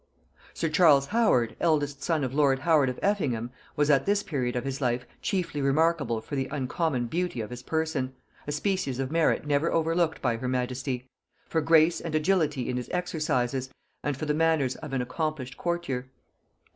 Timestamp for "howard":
1.09-1.55, 2.57-2.89